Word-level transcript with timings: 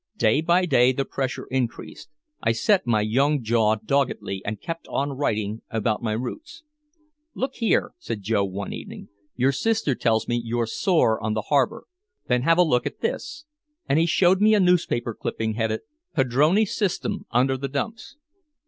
Day 0.17 0.41
by 0.41 0.65
day 0.65 0.91
the 0.93 1.05
pressure 1.05 1.45
increased. 1.51 2.09
I 2.41 2.53
set 2.53 2.87
my 2.87 3.01
young 3.01 3.43
jaw 3.43 3.75
doggedly 3.75 4.41
and 4.43 4.59
kept 4.59 4.87
on 4.87 5.11
writing 5.11 5.61
about 5.69 6.01
my 6.01 6.13
roots. 6.13 6.63
"Look 7.35 7.53
here," 7.57 7.91
said 7.99 8.23
Joe 8.23 8.43
one 8.43 8.73
evening. 8.73 9.09
"Your 9.35 9.51
sister 9.51 9.93
tells 9.93 10.27
me 10.27 10.41
you're 10.43 10.65
sore 10.65 11.23
on 11.23 11.35
the 11.35 11.49
harbor. 11.53 11.83
Then 12.27 12.41
have 12.41 12.57
a 12.57 12.63
look 12.63 12.87
at 12.87 13.01
this." 13.01 13.45
And 13.87 13.99
he 13.99 14.07
showed 14.07 14.41
me 14.41 14.55
a 14.55 14.59
newspaper 14.59 15.13
clipping 15.13 15.53
headed, 15.53 15.81
"Padrone 16.15 16.65
System 16.65 17.27
Under 17.29 17.55
the 17.55 17.67
Dumps." 17.67 18.15